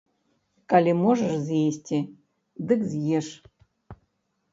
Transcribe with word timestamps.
Калі 0.71 0.93
можаш 1.01 1.33
з'есці, 1.47 1.99
дык 2.71 2.81
з'еш. 2.95 3.27